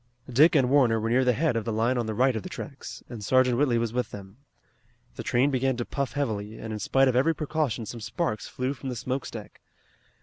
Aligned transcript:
Dick 0.27 0.55
and 0.55 0.67
Warner 0.71 0.99
were 0.99 1.11
near 1.11 1.23
the 1.23 1.31
head 1.33 1.55
of 1.55 1.63
the 1.63 1.71
line 1.71 1.95
on 1.95 2.07
the 2.07 2.15
right 2.15 2.35
of 2.35 2.41
the 2.41 2.49
tracks, 2.49 3.03
and 3.07 3.23
Sergeant 3.23 3.55
Whitley 3.59 3.77
was 3.77 3.93
with 3.93 4.09
them. 4.09 4.37
The 5.15 5.21
train 5.21 5.51
began 5.51 5.77
to 5.77 5.85
puff 5.85 6.13
heavily, 6.13 6.57
and 6.57 6.73
in 6.73 6.79
spite 6.79 7.07
of 7.07 7.15
every 7.15 7.35
precaution 7.35 7.85
some 7.85 8.01
sparks 8.01 8.47
flew 8.47 8.73
from 8.73 8.89
the 8.89 8.95
smoke 8.95 9.27
stack. 9.27 9.61